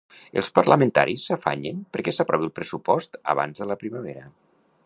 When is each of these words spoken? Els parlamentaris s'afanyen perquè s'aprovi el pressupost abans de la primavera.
Els 0.41 0.47
parlamentaris 0.59 1.25
s'afanyen 1.29 1.83
perquè 1.97 2.15
s'aprovi 2.17 2.49
el 2.51 2.55
pressupost 2.59 3.23
abans 3.35 3.63
de 3.65 3.73
la 3.75 3.81
primavera. 3.85 4.29